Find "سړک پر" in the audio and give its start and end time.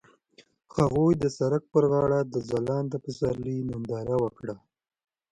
1.37-1.83